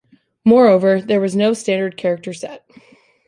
Moreover, 0.43 0.99
there 0.99 1.19
was 1.19 1.35
no 1.35 1.53
standard 1.53 1.95
character 1.95 2.33
set. 2.33 2.67